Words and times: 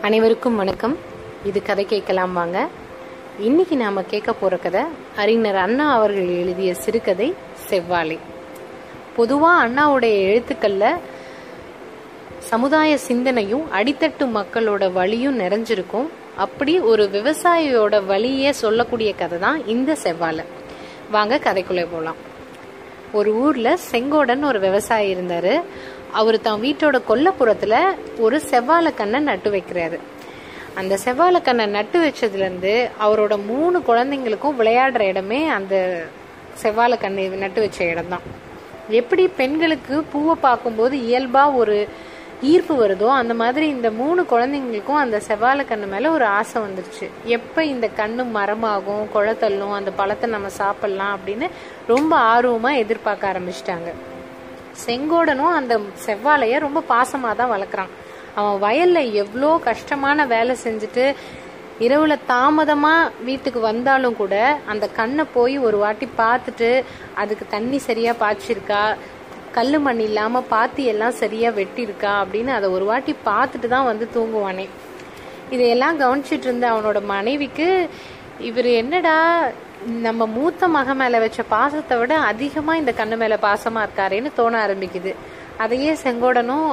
அனைவருக்கும் 0.00 0.56
வணக்கம். 0.56 0.96
இது 1.44 1.62
கதை 1.62 1.84
கேட்கலாம் 1.84 2.32
வாங்க. 2.32 2.68
இன்னைக்கு 3.40 3.76
நாம 3.76 4.02
கேட்க 4.02 4.32
போற 4.32 4.56
கதை 4.56 4.82
அறிஞர் 5.16 5.56
அண்ணா 5.56 5.92
அவர்கள் 5.92 6.28
எழுதிய 6.28 6.74
சிறுகதை 6.74 7.34
செவ்வாழை. 7.54 8.18
பொதுவா 9.16 9.50
அண்ணாவுடைய 9.62 10.32
எழுத்துக்கள்ல 10.32 10.96
சமுதாய 12.38 12.98
சிந்தனையும் 12.98 13.72
அடித்தட்டு 13.72 14.26
மக்களோட 14.34 14.92
வழியும் 14.92 15.40
நிறைஞ்சிருக்கும். 15.40 16.08
அப்படி 16.36 16.80
ஒரு 16.80 17.04
விவசாயியோட 17.12 18.04
வழியே 18.04 18.52
சொல்லக்கூடிய 18.52 19.14
கதை 19.14 19.38
தான் 19.38 19.66
இந்த 19.66 19.96
செவ்வாழை. 20.02 20.44
வாங்க 21.10 21.38
கதைக்குள்ளே 21.38 21.86
போகலாம் 21.92 22.34
ஒரு 23.18 23.30
ஊரில் 23.44 23.82
செங்கோடன் 23.90 24.42
ஒரு 24.50 24.58
விவசாயி 24.66 25.08
இருந்தார். 25.14 25.52
அவர் 26.20 26.38
தான் 26.46 26.62
வீட்டோட 26.66 26.96
கொல்லப்புறத்தில் 27.10 27.78
ஒரு 28.24 28.36
செவ்வாழை 28.50 28.90
கண்ணை 29.00 29.20
நட்டு 29.30 29.50
வைக்கிறாரு. 29.56 29.98
அந்த 30.80 30.94
செவ்வாழைக்கண்ணை 31.04 31.66
நட்டு 31.76 31.98
வச்சதுலேருந்து 32.04 32.74
அவரோட 33.06 33.34
மூணு 33.50 33.78
குழந்தைங்களுக்கும் 33.88 34.58
விளையாடுற 34.60 35.02
இடமே 35.12 35.40
அந்த 35.58 35.74
செவ்வாழை 36.62 36.96
கண்ணை 37.04 37.24
நட்டு 37.44 37.60
வச்ச 37.64 37.78
இடம்தான். 37.92 38.26
எப்படி 39.00 39.24
பெண்களுக்கு 39.40 39.94
பூவை 40.12 40.34
பார்க்கும்போது 40.46 40.94
இயல்பாக 41.08 41.58
ஒரு 41.62 41.76
ஈர்ப்பு 42.42 42.74
வருதோ 42.82 43.08
அந்த 43.18 43.34
மாதிரி 43.34 43.66
இந்த 43.68 43.90
மூணு 43.90 44.22
குழந்தைங்களுக்கும் 44.30 45.00
அந்த 45.02 45.20
செவ்வாழை 45.26 45.62
கண்ணு 45.68 45.86
மேலே 45.92 46.08
ஒரு 46.08 46.24
ஆசை 46.24 46.58
வந்துருச்சு. 46.62 47.06
எப்போ 47.36 47.64
இந்த 47.64 47.86
கண்ணு 48.00 48.24
மரமாகும் 48.36 49.04
குளத்தள்ளும் 49.14 49.76
அந்த 49.78 49.90
பழத்தை 49.90 50.30
நம்ம 50.30 50.48
சாப்பிட்லாம் 50.58 51.14
அப்படின்னு 51.16 51.48
ரொம்ப 51.86 52.16
ஆர்வமாக 52.16 52.82
எதிர்பார்க்க 52.82 53.32
ஆரம்பிச்சிட்டாங்க. 53.32 53.92
செங்கோடனும் 54.86 55.56
அந்த 55.60 55.80
செவ்வாழையை 56.06 56.58
ரொம்ப 56.66 56.82
பாசமாக 56.88 57.34
தான் 57.34 57.52
வளர்க்குறான். 57.54 57.92
அவன் 58.34 58.58
வயலில் 58.58 59.12
எவ்வளோ 59.22 59.50
கஷ்டமான 59.70 60.26
வேலை 60.26 60.56
செஞ்சுட்டு 60.64 61.14
இரவுல 61.80 62.14
தாமதமா 62.28 62.92
வீட்டுக்கு 63.24 63.60
வந்தாலும் 63.60 64.16
கூட 64.16 64.34
அந்த 64.72 64.88
கண்ணை 64.98 65.24
போய் 65.34 65.58
ஒரு 65.58 65.76
வாட்டி 65.76 66.06
பார்த்துட்டு 66.18 66.84
அதுக்கு 67.14 67.46
தண்ணி 67.54 67.78
சரியா 67.78 68.12
பாய்ச்சிருக்கா 68.22 68.96
கல் 69.56 69.76
மண் 69.84 70.00
இல்லாமல் 70.06 70.48
பாத்தி 70.52 70.82
எல்லாம் 70.92 71.18
சரியாக 71.20 71.56
வெட்டியிருக்கா 71.58 72.12
அப்படின்னு 72.22 72.50
அதை 72.56 72.66
ஒரு 72.76 72.84
வாட்டி 72.90 73.12
பார்த்துட்டு 73.28 73.68
தான் 73.74 73.88
வந்து 73.90 74.06
தூங்குவானே. 74.16 74.66
இதையெல்லாம் 75.54 76.00
கவனிச்சிட்டு 76.02 76.46
இருந்த 76.48 76.66
அவனோட 76.72 76.98
மனைவிக்கு 77.12 77.68
இவர் 78.48 78.68
என்னடா 78.80 79.14
நம்ம 80.06 80.26
மூத்த 80.36 80.68
மக 80.76 80.94
மேலே 81.00 81.18
வச்ச 81.24 81.40
பாசத்தை 81.54 81.96
விட 82.00 82.14
அதிகமாக 82.30 82.80
இந்த 82.82 82.92
கண்ணு 83.00 83.16
மேலே 83.22 83.36
பாசமாக 83.46 83.86
இருக்காரேன்னு 83.86 84.30
தோண 84.38 84.54
ஆரம்பிக்குது. 84.66 85.12
அதையே 85.64 85.92
செங்கோடனும் 86.04 86.70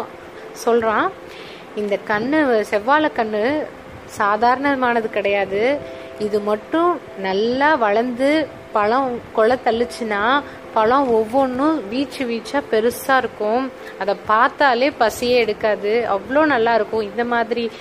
சொல்கிறான் 0.63 1.07
இந்த 1.81 1.95
கண்ணு 2.11 2.39
செவ்வாழை 2.71 3.09
கண்ணு 3.19 3.43
சாதாரணமானது 4.19 5.09
கிடையாது. 5.17 5.61
இது 6.19 6.39
மட்டும் 6.39 6.99
நல்லா 7.17 7.75
வளர்ந்து 7.75 8.47
பழம் 8.73 9.19
கொலை 9.33 9.57
தள்ளுச்சுன்னா 9.65 10.41
பழம் 10.73 11.09
ஒவ்வொன்றும் 11.09 11.87
வீச்சு 11.89 12.25
வீச்சா 12.25 12.59
பெருசா 12.71 13.17
இருக்கும். 13.17 13.71
அதை 13.99 14.15
பார்த்தாலே 14.25 14.89
பசியே 14.89 15.35
எடுக்காது. 15.35 16.07
அவ்வளோ 16.15 16.45
நல்லா 16.45 16.73
இருக்கும். 16.73 17.01
இந்த 17.01 17.23
மாதிரி 17.23 17.71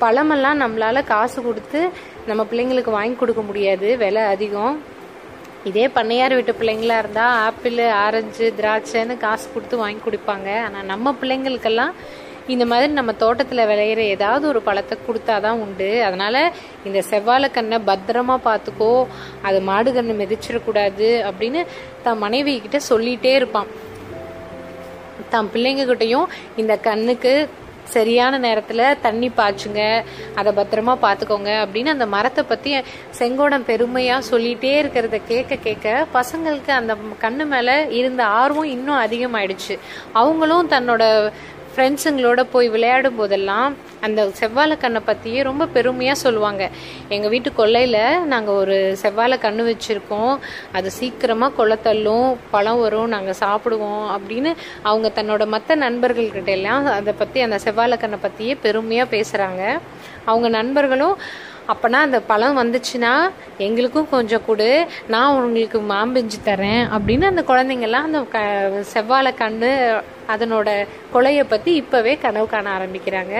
பழமெல்லாம் 0.00 0.60
நம்மளால 0.64 1.04
காசு 1.04 1.42
கொடுத்து 1.42 1.90
நம்ம 2.26 2.46
பிள்ளைங்களுக்கு 2.50 2.90
வாங்கி 2.90 3.16
கொடுக்க 3.16 3.42
முடியாது. 3.42 3.96
விலை 3.96 4.22
அதிகம். 4.22 4.82
இதே 5.64 5.88
பண்ணையார் 5.88 6.34
வீட்டு 6.34 6.52
பிள்ளைங்களா 6.60 6.98
இருந்தா 6.98 7.26
ஆப்பிள் 7.26 7.78
ஆரஞ்சு 7.78 8.54
திராட்சைன்னு 8.60 9.16
காசு 9.16 9.48
கொடுத்து 9.54 9.76
வாங்கி 9.76 10.00
கொடுப்பாங்க. 10.04 10.64
ஆனா 10.64 10.82
நம்ம 10.82 11.14
பிள்ளைங்களுக்கெல்லாம் 11.20 11.94
இந்த 12.54 12.64
மாதிரி 12.70 12.92
நம்ம 12.98 13.12
தோட்டத்தில் 13.22 13.68
விளையிற 13.70 14.00
ஏதாவது 14.14 14.44
ஒரு 14.52 14.60
பழத்தை 14.68 14.96
கொடுத்தாதான் 15.06 15.60
உண்டு. 15.64 15.90
அதனால் 16.06 16.40
இந்த 16.88 16.98
செவ்வாழை 17.10 17.50
கண்ணை 17.58 17.78
பத்திரமா 17.90 18.36
பார்த்துக்கோ 18.48 18.92
அது 19.48 19.60
மாடு 19.68 19.92
கண்ணு 19.98 20.14
மிதிச்சிடக்கூடாது 20.22 21.10
அப்படின்னு 21.28 21.62
தன் 22.06 22.22
மனைவி 22.24 22.54
கிட்ட 22.64 22.80
சொல்லிகிட்டே 22.90 23.32
இருப்பான். 23.40 23.70
தன் 25.32 25.52
பிள்ளைங்ககிட்டையும் 25.54 26.28
இந்த 26.62 26.74
கண்ணுக்கு 26.88 27.32
சரியான 27.94 28.38
நேரத்தில் 28.44 28.98
தண்ணி 29.04 29.28
பாய்ச்சுங்க 29.36 29.82
அதை 30.38 30.50
பத்திரமா 30.58 30.94
பார்த்துக்கோங்க 31.04 31.50
அப்படின்னு 31.62 31.94
அந்த 31.94 32.06
மரத்தை 32.14 32.42
பற்றி 32.44 32.70
செங்கோடம் 33.18 33.66
பெருமையாக 33.68 34.28
சொல்லிகிட்டே 34.30 34.72
இருக்கிறத 34.80 35.18
கேட்க 35.30 35.56
கேட்க 35.66 36.06
பசங்களுக்கு 36.16 36.72
அந்த 36.78 36.94
கண்ணு 37.24 37.44
மேலே 37.52 37.76
இருந்த 37.98 38.24
ஆர்வம் 38.40 38.72
இன்னும் 38.74 39.02
அதிகமாயிடுச்சு. 39.04 39.76
அவங்களும் 40.22 40.70
தன்னோட 40.74 41.04
ஃப்ரெண்ட்ஸுங்களோட 41.78 42.40
போய் 42.52 42.68
விளையாடும் 42.74 43.18
போதெல்லாம் 43.18 43.74
அந்த 44.06 44.20
செவ்வாழை 44.38 44.76
கண்ணை 44.84 45.00
பற்றியே 45.08 45.40
ரொம்ப 45.48 45.64
பெருமையாக 45.74 46.18
சொல்லுவாங்க. 46.22 46.64
எங்கள் 47.14 47.30
வீட்டு 47.34 47.50
கொல்லையில் 47.58 48.24
நாங்கள் 48.32 48.58
ஒரு 48.62 48.76
செவ்வாழை 49.02 49.36
கண்ணு 49.44 49.62
வச்சுருக்கோம். 49.68 50.32
அது 50.72 50.88
சீக்கிரமாக 50.96 51.56
கொலை 51.58 51.76
தள்ளும் 51.82 52.28
பழம் 52.50 52.80
வரும் 52.80 53.12
நாங்கள் 53.14 53.38
சாப்பிடுவோம் 53.40 54.04
அப்படின்னு 54.16 54.52
அவங்க 54.82 55.10
தன்னோட 55.18 55.46
மற்ற 55.54 55.76
நண்பர்கள்கிட்ட 55.84 56.52
எல்லாம் 56.58 56.88
அதை 56.98 57.14
பற்றி 57.22 57.40
அந்த 57.46 57.58
செவ்வாழை 57.66 57.98
கண்ணை 58.04 58.18
பற்றியே 58.26 58.56
பெருமையாக 58.64 59.12
பேசுகிறாங்க 59.16 59.62
அவங்க 60.30 60.48
நண்பர்களும் 60.60 61.16
அப்போனா 61.72 61.98
அந்த 62.06 62.18
பழம் 62.28 62.58
வந்துச்சுன்னா 62.60 63.12
எங்களுக்கும் 63.66 64.12
கொஞ்சம் 64.14 64.44
கொடு. 64.46 64.68
நான் 65.14 65.32
உங்களுக்கு 65.38 65.78
மாம்பிஞ்சு 65.94 66.38
தரேன் 66.50 66.82
அப்படின்னு 66.96 67.30
அந்த 67.30 67.42
குழந்தைங்கள்லாம் 67.50 68.08
அந்த 68.08 68.20
க 68.34 68.38
செவ்வாழை 68.92 69.32
கண்டு 69.42 69.70
அதனோட 70.34 70.68
கொலையை 71.14 71.44
பற்றி 71.48 71.72
இப்போவே 71.82 72.14
கனவு 72.24 72.46
காண 72.52 72.66
ஆரம்பிக்கிறாங்க. 72.78 73.34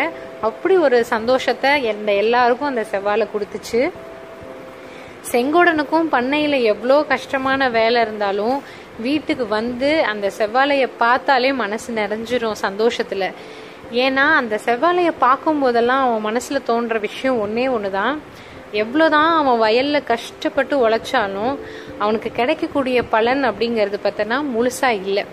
அப்படி 0.48 0.76
ஒரு 0.86 0.98
சந்தோஷத்தை 1.14 1.70
எந்த 1.92 2.10
எல்லாருக்கும் 2.24 2.70
அந்த 2.72 2.84
செவ்வாழை 2.92 3.26
கொடுத்துச்சு. 3.34 3.80
செங்கோடனுக்கும் 5.32 6.12
பண்ணையில் 6.16 6.58
எவ்வளோ 6.72 6.98
கஷ்டமான 7.14 7.70
வேலை 7.78 8.00
இருந்தாலும் 8.00 8.56
வீட்டுக்கு 9.06 9.44
வந்து 9.58 9.90
அந்த 10.12 10.26
செவ்வாழையை 10.36 10.88
பார்த்தாலே 11.02 11.50
மனசு 11.62 11.88
நிறைஞ்சிரும் 11.98 12.62
சந்தோஷத்தில். 12.66 13.26
ஏன்னா 14.04 14.24
அந்த 14.40 14.54
செவ்வாழையை 14.66 15.12
பார்க்கும் 15.18 15.60
போதெல்லாம் 15.62 16.02
அவன் 16.06 16.26
மனசில் 16.28 16.66
தோன்ற 16.70 16.98
விஷயம் 17.06 17.40
ஒன்றே 17.44 17.66
ஒன்று 17.76 17.90
தான் 17.90 18.16
எவ்வளோதான் 18.82 19.30
அவன் 19.40 19.62
வயலில் 19.64 20.08
கஷ்டப்பட்டு 20.10 20.74
உழைச்சாலும் 20.84 21.54
அவனுக்கு 22.02 22.30
கிடைக்கக்கூடிய 22.38 22.98
பலன் 23.14 23.42
அப்படிங்கிறது 23.50 23.98
பார்த்தனா 24.02 24.38
முழுசாக 24.54 24.98
இல்லை. 25.04 25.24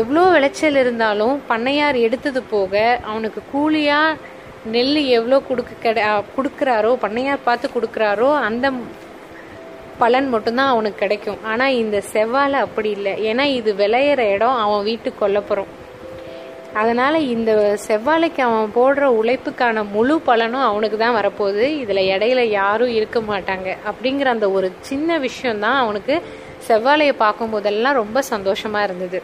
எவ்வளோ 0.00 0.22
விளைச்சல் 0.34 0.78
இருந்தாலும் 0.82 1.34
பண்ணையார் 1.50 1.98
எடுத்தது 2.06 2.40
போக 2.54 2.82
அவனுக்கு 3.10 3.42
கூலியாக 3.52 4.18
நெல் 4.72 4.98
எவ்வளோ 5.18 5.36
கொடுக்க 5.48 5.72
கிடை 5.84 6.02
கொடுக்குறாரோ 6.36 6.90
பண்ணையார் 7.04 7.46
பார்த்து 7.48 7.68
கொடுக்குறாரோ 7.76 8.30
அந்த 8.48 8.72
பலன் 10.02 10.28
மட்டும்தான் 10.34 10.72
அவனுக்கு 10.72 11.02
கிடைக்கும். 11.04 11.40
ஆனால் 11.50 11.76
இந்த 11.82 11.96
செவ்வாழை 12.12 12.58
அப்படி 12.66 12.90
இல்லை. 12.98 13.14
ஏன்னா 13.30 13.44
இது 13.58 13.72
விளையிற 13.82 14.20
இடம் 14.34 14.60
அவன் 14.64 14.86
வீட்டுக்கு 14.88 15.22
கொல்லப்புறம் 15.22 15.70
அதனால் 16.74 17.26
இந்த 17.34 17.78
செவ்வாழைக்கு 17.86 18.40
அவன் 18.40 18.74
போடுற 18.74 19.04
உழைப்புக்கான 19.20 19.84
முழு 19.94 20.20
பலனும் 20.20 20.68
அவனுக்கு 20.68 20.98
தான் 20.98 21.16
வரப்போகுது. 21.16 21.64
இதில் 21.82 22.08
இடையில 22.14 22.40
யாரும் 22.48 22.88
இருக்க 22.88 23.20
மாட்டாங்க. 23.20 23.68
அப்படிங்கிற 23.90 24.24
அந்த 24.24 24.50
ஒரு 24.50 24.72
சின்ன 24.80 25.18
விஷயம் 25.18 25.58
தான் 25.58 25.78
அவனுக்கு 25.78 26.22
செவ்வாழையை 26.68 27.14
பார்க்கும் 27.24 27.50
போதெல்லாம் 27.50 27.94
ரொம்ப 27.94 28.22
சந்தோஷமாக 28.22 28.84
இருந்தது. 28.84 29.20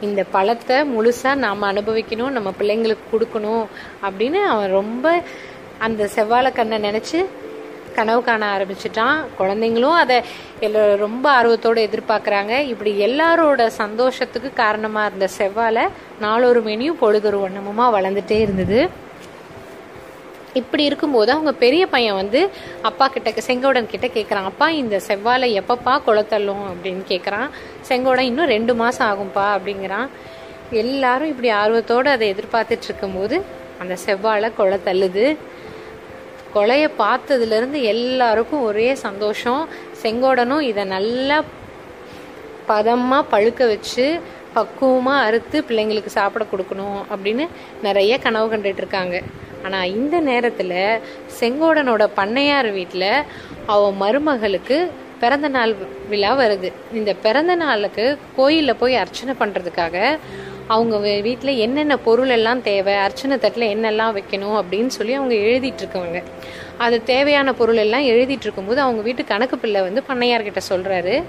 இந்த 0.00 0.24
பழத்தை 0.30 0.76
முழுசாக 0.94 1.34
நாம் 1.34 1.62
அனுபவிக்கணும் 1.62 2.34
நம்ம 2.36 2.52
பிள்ளைங்களுக்கு 2.58 3.06
கொடுக்கணும் 3.12 3.64
அப்படின்னு 4.06 4.42
அவன் 4.44 4.70
ரொம்ப 4.70 5.22
அந்த 5.78 6.08
செவ்வாழை 6.16 6.52
கண்ணை 6.52 6.78
நினச்சி 6.78 7.18
கனவு 7.98 8.22
காண 8.28 8.44
ஆரம்பிச்சிட்டான். 8.54 9.18
குழந்தைங்களும் 9.40 9.98
அதை 10.02 10.16
ரொம்ப 11.04 11.26
ஆர்வத்தோடு 11.38 11.88
எதிர்பார்க்குறாங்க. 11.88 12.54
இப்படி 12.72 12.92
எல்லாரோட 13.08 13.64
சந்தோஷத்துக்கு 13.82 14.50
காரணமாக 14.62 15.08
இருந்த 15.10 15.28
செவ்வாழை 15.40 15.84
நாளொரு 16.24 16.62
மெனியும் 16.70 17.02
பொழுதொரு 17.02 17.40
வண்ணமுமாக 17.44 17.94
வளர்ந்துட்டே 17.98 18.38
இருந்தது. 18.46 18.80
இப்படி 20.58 20.84
இருக்கும்போது 20.88 21.30
அவங்க 21.34 21.52
பெரிய 21.62 21.82
பையன் 21.94 22.18
வந்து 22.20 22.40
அப்பா 22.88 23.06
கிட்ட 23.14 23.30
செங்கோடன் 23.48 23.90
கிட்ட 23.92 24.06
கேட்குறான் 24.14 24.48
அப்பா 24.50 24.66
இந்த 24.82 24.96
செவ்வாழை 25.08 25.48
எப்பப்பா 25.60 25.94
குளத்தள்ளும் 26.06 26.64
அப்படின்னு 26.70 27.04
கேட்குறான் 27.12 27.48
செங்கோடன் 27.88 28.28
இன்னும் 28.30 28.52
ரெண்டு 28.54 28.74
மாதம் 28.80 29.08
ஆகும்ப்பா 29.10 29.44
அப்படிங்கிறான். 29.56 30.08
எல்லாரும் 30.82 31.30
இப்படி 31.32 31.50
ஆர்வத்தோடு 31.60 32.10
அதை 32.14 32.26
எதிர்பார்த்துட்டு 32.34 32.88
இருக்கும்போது 32.90 33.38
அந்த 33.82 33.96
செவ்வாழை 34.06 34.50
குளத்தள்ளுது 34.58 34.88
தள்ளுது. 34.88 35.26
கொலைய 36.58 36.86
பார்த்ததுலேருந்து 37.02 37.80
எல்லாருக்கும் 37.94 38.66
ஒரே 38.70 38.88
சந்தோஷம். 39.06 39.62
செங்கோடனும் 40.02 40.66
இதை 40.70 40.84
நல்லா 40.96 41.38
பதமாக 42.70 43.28
பழுக்க 43.32 43.60
வச்சு 43.72 44.06
பக்குவமாக 44.54 45.24
அறுத்து 45.26 45.58
பிள்ளைங்களுக்கு 45.68 46.10
சாப்பிட 46.16 46.44
கொடுக்கணும் 46.52 47.00
அப்படின்னு 47.12 47.44
நிறைய 47.86 48.12
கனவு 48.24 48.46
கண்டுட்டு 48.52 48.82
இருக்காங்க. 48.82 49.16
ஆனால் 49.66 49.92
இந்த 49.98 50.16
நேரத்தில் 50.30 50.74
செங்கோடனோட 51.38 52.04
பண்ணையார் 52.18 52.68
வீட்டில் 52.78 53.10
அவன் 53.74 53.98
மருமகளுக்கு 54.02 54.78
பிறந்த 55.22 55.48
நாள் 55.56 55.72
விழா 56.10 56.32
வருது. 56.40 56.68
இந்த 56.98 57.12
பிறந்த 57.24 57.54
நாளுக்கு 57.64 58.04
கோயிலில் 58.36 58.80
போய் 58.82 59.00
அர்ச்சனை 59.02 59.34
பண்ணுறதுக்காக 59.40 59.96
அவங்க 60.68 60.98
வீட்டில் 61.20 61.56
என்னென்ன 61.56 61.96
பொருள் 61.96 62.28
எல்லாம் 62.28 62.62
தேவை 62.62 62.94
அர்ச்சனை 62.94 63.38
தட்டில் 63.38 63.76
என்னெல்லாம் 63.76 64.16
வைக்கணும் 64.16 64.62
அப்படின்னு 64.62 64.86
சொல்லி 64.86 65.12
அவங்க 65.12 65.34
எழுதிட்டு 65.34 65.78
இருக்கவங்க. 65.78 66.22
அது 66.78 67.04
தேவையான 67.04 67.52
பொருள் 67.52 67.76
எல்லாம் 67.76 68.02
எழுதிட்டு 68.02 68.40
இருக்கும்போது 68.40 68.80
அவங்க 68.80 69.02
வீட்டு 69.02 69.24
கணக்கு 69.24 69.58
பிள்ளை 69.58 69.80
வந்து 69.80 70.02
பண்ணையார்கிட்ட 70.08 70.56
சொல்கிறாரு 70.68 71.22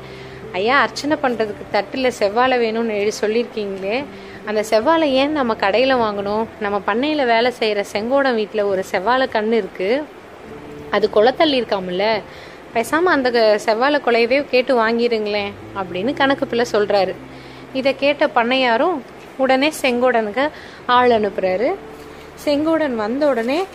ஐயா 0.51 0.81
அர்ச்சனை 0.81 1.17
பண்ணுறதுக்கு 1.23 1.65
தட்டில் 1.71 2.11
செவ்வாழை 2.19 2.57
வேணும்னு 2.59 2.89
எழுதி 2.89 3.17
சொல்லியிருக்கீங்களே 3.21 4.05
அந்த 4.45 4.63
செவ்வாழை 4.69 5.01
ஏன் 5.01 5.31
நம்ம 5.31 5.55
கடையில் 5.55 5.95
வாங்கணும்? 5.95 6.45
நம்ம 6.59 6.79
பண்ணையில் 6.79 7.25
வேலை 7.25 7.51
செய்கிற 7.51 7.85
செங்கோடம் 7.93 8.35
வீட்டில் 8.35 8.61
ஒரு 8.61 8.83
செவ்வாழை 8.91 9.27
கன்று 9.27 9.65
இருக்குது 9.65 10.03
அது 10.91 11.09
குளத்தள்ளி 11.13 11.57
இருக்காமல்ல. 11.61 12.21
பேசாமல் 12.73 13.13
அந்த 13.13 13.31
க- 13.31 13.57
செவ்வாழை 13.57 13.99
குலையவே 14.05 14.45
கேட்டு 14.49 14.77
வாங்கிடுங்களேன் 14.79 15.51
அப்படின்னு 15.75 16.13
கணக்கு 16.13 16.47
பிள்ளை 16.47 16.65
சொல்கிறாரு 16.71 17.15
இதை 17.73 17.95
கேட்ட 17.95 18.25
பண்ணையாரும் 18.35 18.99
உடனே 19.39 19.71
செங்கோடனுக்கு 19.81 20.49
ஆள் 20.85 21.09
அனுப்புகிறாரு 21.09 21.75
செங்கோடன் 22.45 22.95
வந்த 22.95 23.27
உடனே 23.27 23.65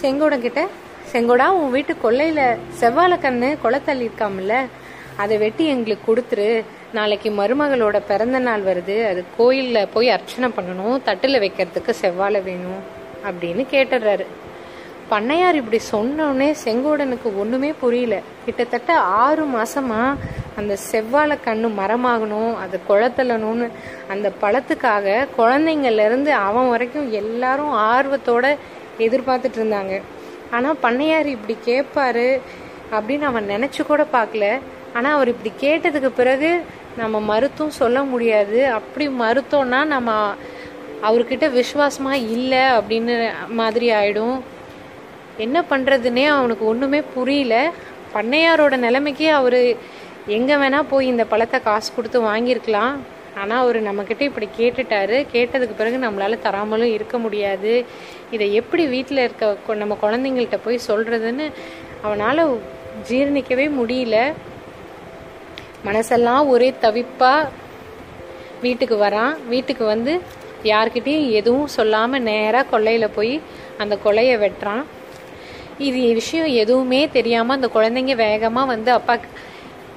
செங்கோடன் 0.00 0.38
கிட்ட 0.38 0.66
செங்கோடா 1.12 1.48
உன் 1.48 1.70
வீட்டு 1.70 1.96
கொல்லையில் 2.00 2.56
செவ்வாழை 2.80 3.18
கண்ணு 3.18 3.56
கொலை 3.62 3.80
தள்ளியிருக்காமல்ல? 3.86 4.66
அதை 5.16 5.38
வெட்டி 5.38 5.66
எங்களுக்கு 5.66 6.14
கொடுத்துரு. 6.14 6.64
நாளைக்கு 6.92 7.30
மருமகளோட 7.30 8.00
பிறந்த 8.08 8.38
நாள் 8.38 8.62
வருது. 8.62 9.06
அது 9.06 9.24
கோயிலில் 9.36 9.88
போய் 9.88 10.10
அர்ச்சனை 10.10 10.48
பண்ணணும். 10.48 11.02
தட்டில் 11.02 11.40
வைக்கிறதுக்கு 11.40 11.90
செவ்வாழை 11.90 12.42
வேணும். 12.42 12.82
அப்படின்னு 13.24 13.66
கேட்டுடுறாரு. 13.70 14.26
பண்ணையார் 15.10 15.54
இப்படி 15.54 15.80
சொன்னோடனே 15.92 16.54
செங்கோடனுக்கு 16.64 17.36
ஒண்ணுமே 17.36 17.72
புரியல. 17.72 18.20
கிட்டத்தட்ட 18.44 18.98
ஆறு 18.98 19.44
மாசமா 19.44 20.16
அந்த 20.58 20.74
செவ்வாழை 20.88 21.36
கண்ணு 21.46 21.68
மரமாகணும் 21.80 22.52
அது 22.62 22.76
குளத்தலணும்னு 22.88 23.66
அந்த 24.12 24.28
பழத்துக்காக 24.42 25.26
குழந்தைங்கள்லேருந்து 25.38 26.30
அவன் 26.46 26.70
வரைக்கும் 26.72 27.08
எல்லாரும் 27.20 27.74
ஆர்வத்தோட 27.92 28.46
எதிர்பார்த்துட்டு 29.06 29.60
இருந்தாங்க. 29.60 29.94
ஆனால் 30.56 30.80
பண்ணையார் 30.84 31.28
இப்படி 31.36 31.56
கேட்பாரு 31.70 32.28
அப்படின்னு 32.96 33.24
அவன் 33.30 33.50
நினச்சி 33.54 33.82
கூட 33.86 34.02
பார்க்கல. 34.16 34.46
ஆனால் 34.96 35.14
அவர் 35.16 35.32
இப்படி 35.32 35.50
கேட்டதுக்கு 35.64 36.10
பிறகு 36.20 36.50
நம்ம 37.00 37.16
மறுத்தும் 37.30 37.76
சொல்ல 37.80 37.98
முடியாது. 38.12 38.60
அப்படி 38.78 39.06
மறுத்தோம்னா 39.24 39.80
நம்ம 39.94 40.10
அவர்கிட்ட 41.08 41.46
விசுவாசமாக 41.58 42.24
இல்லை 42.36 42.62
அப்படின்னு 42.78 43.16
மாதிரி 43.60 43.88
ஆயிடும். 43.98 44.38
என்ன 45.44 45.58
பண்ணுறதுன்னே 45.70 46.24
அவனுக்கு 46.36 46.64
ஒன்றுமே 46.72 47.00
புரியல. 47.16 47.56
பண்ணையாரோட 48.14 48.74
நிலைமைக்கு 48.86 49.26
அவர் 49.38 49.60
எங்கே 50.28 50.54
வேணால் 50.54 50.86
போய் 50.90 51.06
இந்த 51.06 51.24
பழத்தை 51.24 51.60
காசு 51.60 51.92
கொடுத்து 51.94 52.22
வாங்கியிருக்கலாம். 52.22 52.96
ஆனால் 53.36 53.60
அவர் 53.60 53.82
நம்மக்கிட்ட 53.82 54.20
இப்படி 54.20 54.48
கேட்டுட்டாரு. 54.58 55.26
கேட்டதுக்கு 55.32 55.74
பிறகு 55.76 55.96
நம்மளால் 55.96 56.38
தராமலும் 56.42 56.92
இருக்க 56.92 57.18
முடியாது. 57.18 57.84
இதை 58.30 58.54
எப்படி 58.54 58.86
வீட்டில் 58.86 59.18
இருக்க 59.18 59.56
கொ- 59.68 59.74
நம்ம 59.74 59.98
குழந்தைங்கள்ட்ட 60.02 60.58
போய் 60.64 60.80
சொல்கிறதுன்னு 60.86 61.52
அவனால் 62.02 62.60
ஜீரணிக்கவே 63.08 63.70
முடியல. 63.80 64.32
மனசெல்லாம் 65.84 66.48
ஒரே 66.48 66.74
தவிப்பாக 66.82 67.48
வீட்டுக்கு 68.62 68.96
வரான். 68.96 69.36
வீட்டுக்கு 69.48 69.84
வந்து 69.84 70.20
யார்கிட்டயும் 70.62 71.30
எதுவும் 71.30 71.66
சொல்லாமல் 71.66 72.22
நேராக 72.22 72.68
கொல்லையில் 72.68 73.10
போய் 73.14 73.40
அந்த 73.78 73.98
கொலையை 74.04 74.40
வெட்டுறான். 74.40 74.84
இது 75.78 76.12
விஷயம் 76.12 76.46
எதுவுமே 76.46 77.08
தெரியாமல் 77.08 77.56
அந்த 77.56 77.70
குழந்தைங்க 77.74 78.14
வேகமாக 78.14 78.66
வந்து 78.66 78.92
அப்பா 78.92 79.16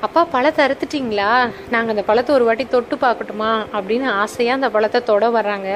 அப்பா 0.06 0.21
பழத்தை 0.33 0.62
அறுத்துட்டீங்களா? 0.65 1.31
நாங்கள் 1.74 1.94
அந்த 1.94 2.03
பழத்தை 2.07 2.31
ஒரு 2.36 2.45
வாட்டி 2.48 2.63
தொட்டு 2.68 2.95
பார்க்கட்டுமா? 3.03 3.50
அப்படின்னு 3.77 4.07
ஆசையாக 4.21 4.57
அந்த 4.59 4.69
பழத்தை 4.75 5.00
தொட 5.09 5.25
வர்றாங்க. 5.36 5.69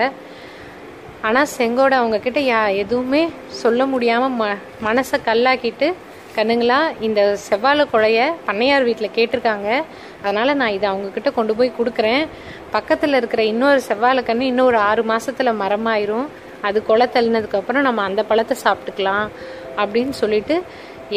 ஆனால் 1.27 1.51
செங்கோட 1.57 1.93
அவங்கக்கிட்ட 1.99 2.41
யா 2.47 2.61
எதுவுமே 2.83 3.21
சொல்ல 3.61 3.85
முடியாமல் 3.93 4.35
ம 4.39 4.47
மனசை 4.87 5.19
கல்லாக்கிட்டு 5.27 5.87
கண்ணுங்களா 6.37 6.79
இந்த 7.07 7.21
செவ்வாழை 7.45 7.85
குழைய 7.93 8.19
பண்ணையார் 8.47 8.87
வீட்டில் 8.89 9.15
கேட்டிருக்காங்க. 9.17 9.69
அதனால் 10.23 10.57
நான் 10.61 10.75
இதை 10.77 10.87
அவங்கக்கிட்ட 10.91 11.31
கொண்டு 11.37 11.55
போய் 11.59 11.77
கொடுக்குறேன். 11.79 12.23
பக்கத்தில் 12.75 13.17
இருக்கிற 13.19 13.43
இன்னொரு 13.53 13.81
செவ்வாழை 13.89 14.23
கன்று 14.29 14.51
இன்னொரு 14.53 14.79
ஆறு 14.89 15.03
மாதத்தில் 15.11 15.59
மரமாயிரும். 15.63 16.27
அது 16.67 16.77
கொலை 16.89 17.07
தள்ளினதுக்கப்புறம் 17.15 17.87
நம்ம 17.87 18.03
அந்த 18.09 18.21
பழத்தை 18.29 18.55
சாப்பிட்டுக்கலாம் 18.65 19.27
அப்படின்னு 19.81 20.15
சொல்லிட்டு 20.23 20.55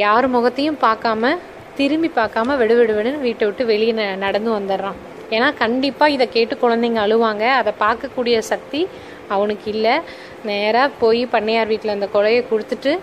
யார் 0.05 0.27
முகத்தையும் 0.35 0.83
பார்க்காம 0.89 1.37
திரும்பி 1.79 2.11
பார்க்காம 2.17 2.57
விடு 2.57 2.75
விடுன்னு 2.77 3.19
வீட்டை 3.19 3.47
விட்டு 3.47 3.67
வெளியே 3.67 3.93
ந- 3.93 4.17
நடந்து 4.17 4.51
வந்துடுறான். 4.51 4.99
ஏன்னா 5.31 5.55
கண்டிப்பாக 5.55 6.13
இதை 6.13 6.29
கேட்டு 6.29 6.59
குழந்தைங்க 6.63 7.01
அழுவாங்க. 7.05 7.49
அதை 7.49 7.73
பார்க்கக்கூடிய 7.81 8.39
சக்தி 8.39 8.87
அவனுக்கு 9.29 9.71
இல்லை. 9.71 10.01
நேராக 10.45 10.93
போய் 11.01 11.27
பண்ணையார் 11.27 11.67
வீட்டில் 11.67 11.91
அந்த 11.91 12.09
கொலையை 12.15 12.45
கொடுத்துட்டு 12.51 12.99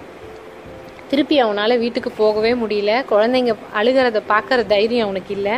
திருப்பி 1.08 1.40
அவனால் 1.40 1.78
வீட்டுக்கு 1.78 2.12
போகவே 2.12 2.54
முடியல. 2.54 3.06
குழந்தைங்க 3.10 3.56
அழுகிறத 3.82 4.22
பார்க்குற 4.30 4.66
தைரியம் 4.66 5.04
அவனுக்கு 5.04 5.34
இல்லை. 5.34 5.52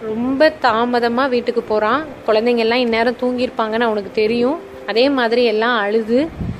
ரொம்ப 0.00 0.52
தாமதமாக 0.60 1.28
வீட்டுக்கு 1.28 1.62
போகிறான் 1.62 2.04
குழந்தைங்க 2.26 2.56
எல்லாம் 2.56 2.78
இந்நேரம் 2.78 3.16
தூங்கியிருப்பாங்கன்னு 3.20 3.80
அவனுக்கு 3.80 4.10
தெரியும். 4.12 4.60
அதே 4.86 5.08
மாதிரி 5.08 5.44
எல்லாம் 5.44 5.78
அழுது 5.78 6.50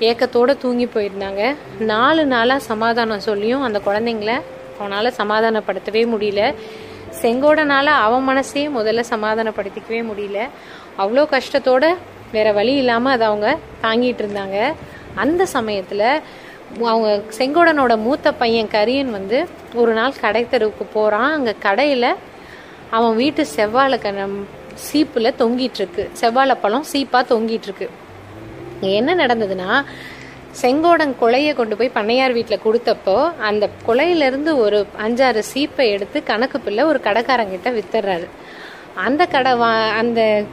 ஏக்கத்தோடு 0.00 0.58
தூங்கி 0.58 0.86
போயிருந்தாங்க. 0.86 1.42
நாலு 1.78 2.26
நாளாக 2.26 2.60
சமாதானம் 2.60 3.20
சொல்லியும் 3.20 3.62
அந்த 3.62 3.80
குழந்தைங்கள 3.86 4.32
அவனால் 4.78 5.16
சமாதானப்படுத்தவே 5.20 6.02
முடியல. 6.14 6.54
செங்கோடனால் 7.22 7.92
அவன் 8.06 8.26
மனசையே 8.30 8.66
முதல்ல 8.78 9.04
சமாதானப்படுத்திக்கவே 9.10 10.00
முடியல. 10.10 10.40
அவ்வளோ 10.98 11.24
கஷ்டத்தோட 11.34 11.84
வேற 12.32 12.52
வழி 12.52 12.74
இல்லாமல் 12.74 13.12
அதை 13.12 13.26
அவங்க 13.26 13.58
தாங்கிட்டு 13.82 14.22
இருந்தாங்க. 14.24 14.74
அந்த 15.14 15.46
சமயத்தில் 15.46 16.22
அவங்க 16.78 17.22
செங்கோடனோட 17.38 17.98
மூத்த 17.98 18.32
பையன் 18.32 18.72
கரியன் 18.72 19.10
வந்து 19.10 19.46
ஒரு 19.74 19.92
நாள் 19.92 20.20
கடை 20.20 20.48
தெருவுக்கு 20.48 20.84
போகிறான் 20.84 21.32
அங்கே 21.32 21.54
கடையில் 21.58 22.10
அவன் 22.90 23.14
வீட்டு 23.14 23.46
செவ்வாழை 23.56 23.98
கணம் 23.98 24.48
சீப்பில் 24.86 25.36
தொங்கிட்டு 25.38 25.80
இருக்கு. 25.82 26.10
செவ்வாழை 26.12 26.56
பழம் 26.60 26.90
சீப்பாக 26.92 27.30
தொங்கிட்டு 27.32 27.62
இருக்கு. 27.62 27.88
என்ன 28.80 29.14
நடந்ததுன்னா 29.14 29.84
செங்கோடன் 30.62 31.14
கொலையை 31.20 31.54
கொண்டு 31.54 31.76
போய் 31.76 31.90
பண்ணையார் 31.94 32.32
வீட்டில் 32.32 32.64
கொடுத்தப்போ 32.64 33.32
அந்த 33.38 33.68
கொலையிலேருந்து 33.86 34.56
ஒரு 34.56 34.86
அஞ்சாறு 34.98 35.42
சீப்பை 35.54 35.88
எடுத்து 35.90 36.22
கணக்கு 36.22 36.60
பிள்ளை 36.60 36.84
ஒரு 36.84 37.00
கடைக்காரங்கிட்ட 37.04 37.70
வித்துறாரு 37.72 38.26
அந்த 38.94 39.26
கடை 39.26 39.54
வா 39.54 39.88
அந்த 39.88 40.44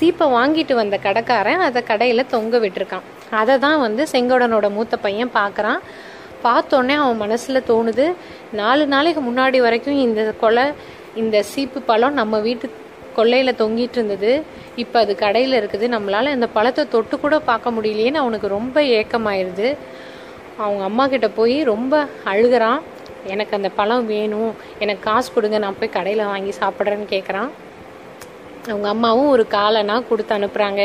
சீப்பை 0.00 0.26
வாங்கிட்டு 0.30 0.72
வந்த 0.72 0.96
கடைக்காரன் 0.96 1.58
அதை 1.58 1.82
கடையில் 1.82 2.26
தொங்க 2.26 2.58
விட்டுருக்கான். 2.58 3.02
அதை 3.30 3.58
தான் 3.58 3.80
வந்து 3.80 4.06
செங்கோடனோட 4.12 4.70
மூத்த 4.70 4.96
பையன் 4.96 5.30
பார்க்குறான் 5.34 5.80
பார்த்தோன்னே 6.42 6.94
அவன் 6.94 7.16
மனசில் 7.16 7.66
தோணுது 7.68 8.14
நாலு 8.52 8.86
நாளைக்கு 8.86 9.20
முன்னாடி 9.20 9.60
வரைக்கும் 9.60 9.98
இந்த 9.98 10.34
கொலை 10.40 10.72
இந்த 11.14 11.42
சீப்பு 11.42 11.80
பழம் 11.80 12.14
நம்ம 12.14 12.38
வீட்டு 12.38 12.70
கொல்லையில் 13.16 13.58
தொங்கிட்டு 13.62 13.98
இருந்தது. 13.98 14.32
இப்போ 14.82 14.96
அது 15.04 15.12
கடையில் 15.24 15.58
இருக்குது. 15.60 15.86
நம்மளால் 15.94 16.34
அந்த 16.36 16.48
பழத்தை 16.56 16.84
தொட்டு 16.94 17.16
கூட 17.24 17.36
பார்க்க 17.50 17.76
முடியலையேன்னு 17.76 18.22
அவனுக்கு 18.22 18.48
ரொம்ப 18.58 18.82
ஏக்கமாயிருது. 18.98 19.68
அவங்க 20.64 20.82
அம்மா 20.90 21.04
கிட்ட 21.14 21.28
போய் 21.38 21.56
ரொம்ப 21.72 21.94
அழுகுறான். 22.32 22.80
எனக்கு 23.32 23.56
அந்த 23.58 23.70
பழம் 23.78 24.06
வேணும். 24.14 24.52
எனக்கு 24.84 25.02
காசு 25.08 25.28
கொடுங்க. 25.34 25.58
நான் 25.64 25.78
போய் 25.80 25.96
கடையில் 25.98 26.30
வாங்கி 26.32 26.54
சாப்பிட்றேன்னு 26.62 27.08
கேட்குறான் 27.14 27.50
அவங்க 28.70 28.86
அம்மாவும் 28.94 29.30
ஒரு 29.34 29.44
காலனா 29.56 29.94
கொடுத்து 30.08 30.32
அனுப்புகிறாங்க 30.36 30.82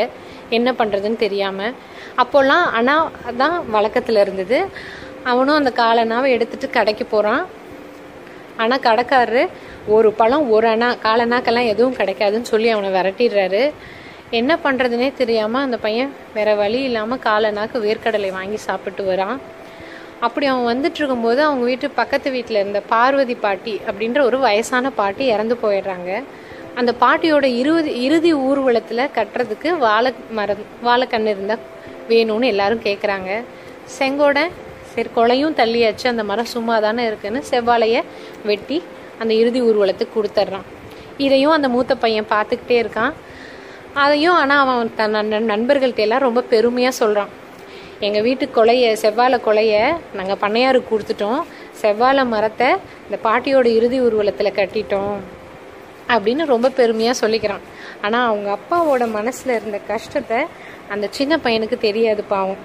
என்ன 0.56 0.68
பண்ணுறதுன்னு 0.78 1.18
தெரியாமல் 1.24 1.74
அப்போல்லாம் 2.22 2.64
அண்ணா 2.78 2.94
தான் 3.42 3.56
வழக்கத்தில் 3.74 4.22
இருந்தது. 4.22 4.58
அவனும் 5.30 5.58
அந்த 5.60 5.70
காலனாவை 5.80 6.28
எடுத்துட்டு 6.36 6.68
கடைக்கு 6.76 7.04
போகிறான் 7.12 7.42
ஆனால் 8.62 8.84
கடைக்காரரு 8.86 9.42
ஒரு 9.96 10.08
பழம் 10.20 10.46
ஒரு 10.54 10.66
அணா 10.74 10.88
காலனாக்கெல்லாம் 11.06 11.70
எதுவும் 11.72 11.98
கிடைக்காதுன்னு 12.00 12.50
சொல்லி 12.52 12.68
அவனை 12.74 12.90
விரட்டிடுறாரு. 12.96 13.62
என்ன 14.38 14.52
பண்ணுறதுனே 14.64 15.08
தெரியாமல் 15.20 15.64
அந்த 15.66 15.76
பையன் 15.84 16.10
வேற 16.36 16.48
வழி 16.62 16.80
இல்லாமல் 16.88 17.22
காலனாக்கு 17.26 17.78
வேர்க்கடலை 17.86 18.30
வாங்கி 18.38 18.58
சாப்பிட்டு 18.68 19.02
வரான். 19.10 19.38
அப்படி 20.26 20.46
அவன் 20.50 20.70
வந்துட்டு 20.72 20.98
இருக்கும்போது 21.00 21.40
அவங்க 21.46 21.64
வீட்டு 21.70 21.86
பக்கத்து 22.00 22.28
வீட்டில் 22.36 22.60
இருந்த 22.60 22.80
பார்வதி 22.92 23.36
பாட்டி 23.46 23.74
அப்படின்ற 23.88 24.20
ஒரு 24.28 24.38
வயசான 24.46 24.90
பாட்டி 25.00 25.24
இறந்து 25.34 25.56
போயிடுறாங்க. 25.64 26.10
அந்த 26.80 26.92
பாட்டியோட 27.02 27.46
இருபது 27.60 27.90
இறுதி 28.06 28.32
ஊர்வலத்தில் 28.46 29.12
கட்டுறதுக்கு 29.18 29.68
வாழை 29.84 30.10
மரம் 30.38 30.64
வாழைக்கன்று 30.86 31.34
இருந்தால் 31.34 31.64
வேணும்னு 32.10 32.50
எல்லாரும் 32.54 32.86
கேட்குறாங்க 32.88 33.30
செங்கோட 33.98 34.38
சரி 34.96 35.10
கொலையும் 35.16 35.56
தள்ளியாச்சு. 35.60 36.06
அந்த 36.12 36.24
மரம் 36.30 36.52
சும்மா 36.54 36.74
தானே 36.86 37.04
இருக்குன்னு 37.10 37.42
செவ்வாழைய 37.52 37.96
வெட்டி 38.50 38.78
அந்த 39.20 39.32
இறுதி 39.42 39.60
ஊர்வலத்துக்கு 39.68 40.16
கொடுத்துட்றான். 40.16 40.66
இதையும் 41.24 41.54
அந்த 41.56 41.68
மூத்த 41.74 41.92
பையன் 42.04 42.30
பார்த்துக்கிட்டே 42.34 42.76
இருக்கான். 42.82 43.14
அதையும் 44.02 44.36
ஆனால் 44.40 44.62
அவன் 44.62 44.90
தன் 45.00 45.14
நண்பர்கள்ட்ட 45.52 46.02
எல்லாம் 46.06 46.24
ரொம்ப 46.26 46.40
பெருமையாக 46.52 46.98
சொல்கிறான் 47.02 47.32
எங்கள் 48.06 48.24
வீட்டு 48.26 48.44
கொலைய 48.56 48.86
செவ்வாழை 49.02 49.38
கொலைய 49.46 49.74
நாங்கள் 50.18 50.40
பண்ணையாருக்கு 50.42 50.90
கொடுத்துட்டோம். 50.90 51.40
செவ்வாழை 51.82 52.24
மரத்தை 52.34 52.68
இந்த 53.06 53.16
பாட்டியோட 53.26 53.66
இறுதி 53.78 53.98
ஊர்வலத்தில் 54.06 54.56
கட்டிட்டோம். 54.58 55.16
அப்படின்னு 56.14 56.44
ரொம்ப 56.52 56.68
பெருமையாக 56.80 57.20
சொல்லிக்கிறான். 57.22 57.64
ஆனால் 58.04 58.26
அவங்க 58.30 58.48
அப்பாவோட 58.58 59.04
மனசில் 59.18 59.56
இருந்த 59.58 59.78
கஷ்டத்தை 59.92 60.40
அந்த 60.94 61.06
சின்ன 61.18 61.34
பையனுக்கு 61.44 61.78
தெரியாது 61.86 62.24
பாவம். 62.34 62.60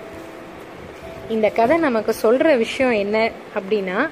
இந்த 1.29 1.49
கதை 1.49 1.77
நமக்கு 1.77 2.13
சொல்கிற 2.13 2.55
விஷயம் 2.55 2.91
என்ன 2.91 3.31
அப்படின்னா 3.55 4.09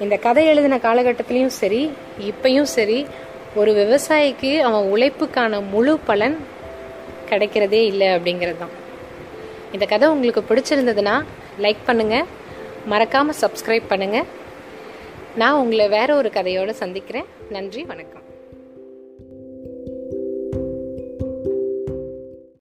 இந்த 0.00 0.16
கதை 0.16 0.46
எழுதின 0.46 0.76
காலகட்டத்திலையும் 0.76 1.56
சரி 1.60 1.90
இப்பையும் 2.18 2.70
சரி 2.76 3.06
ஒரு 3.54 3.72
விவசாயிக்கு 3.72 4.58
அவன் 4.58 4.90
உழைப்புக்கான 4.92 5.68
முழு 5.70 5.98
பலன் 5.98 6.36
கிடைக்கிறதே 7.30 7.72
இல்லை 7.72 8.08
அப்படிங்கிறது 8.08 8.58
தான் 8.58 8.76
இந்த 9.72 9.86
கதை 9.86 10.08
உங்களுக்கு 10.08 10.54
பிடிச்சிருந்ததுன்னா 10.54 11.22
லைக் 11.58 11.86
பண்ணுங்கள் 11.86 12.26
மறக்காமல் 12.86 13.40
சப்ஸ்கிரைப் 13.40 13.90
பண்ணுங்கள் 13.90 14.26
நான் 15.34 15.52
உங்களை 15.52 15.88
வேற 15.88 16.14
ஒரு 16.14 16.30
கதையோடு 16.34 16.70
சந்திக்கிறேன். 16.70 17.24
நன்றி 17.50 17.82
வணக்கம். 17.84 18.29